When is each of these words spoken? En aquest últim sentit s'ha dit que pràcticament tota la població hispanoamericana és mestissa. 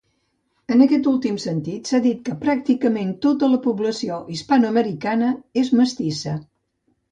En 0.75 0.79
aquest 0.85 1.09
últim 1.11 1.35
sentit 1.43 1.91
s'ha 1.91 1.99
dit 2.05 2.23
que 2.29 2.37
pràcticament 2.45 3.13
tota 3.27 3.51
la 3.53 3.61
població 3.67 4.19
hispanoamericana 4.39 5.31
és 5.65 5.73
mestissa. 5.83 6.37